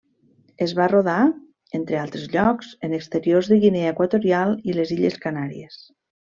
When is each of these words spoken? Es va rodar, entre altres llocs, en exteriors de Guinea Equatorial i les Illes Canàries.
Es 0.65 0.71
va 0.77 0.87
rodar, 0.93 1.17
entre 1.81 1.99
altres 2.05 2.25
llocs, 2.37 2.71
en 2.89 2.97
exteriors 3.01 3.53
de 3.53 3.61
Guinea 3.67 3.95
Equatorial 3.97 4.59
i 4.73 4.79
les 4.81 4.97
Illes 4.99 5.23
Canàries. 5.29 5.81